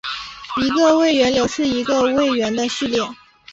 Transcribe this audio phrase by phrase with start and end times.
[0.59, 2.99] 一个位元流是一个位元的序列。